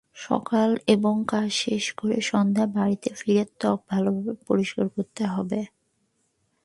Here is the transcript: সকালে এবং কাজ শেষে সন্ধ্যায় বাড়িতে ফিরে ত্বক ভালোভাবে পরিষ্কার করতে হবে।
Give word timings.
সকালে 0.17 0.77
এবং 0.87 1.15
কাজ 1.27 1.49
শেষে 1.59 1.93
সন্ধ্যায় 2.29 2.71
বাড়িতে 2.75 3.09
ফিরে 3.19 3.43
ত্বক 3.59 3.79
ভালোভাবে 3.89 4.33
পরিষ্কার 4.47 4.85
করতে 4.95 5.23
হবে। 5.33 5.59